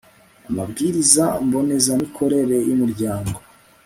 amabwiriza 0.49 1.25
mbonezamikorere 1.45 2.57
y 2.67 2.71
umuryango 2.75 3.37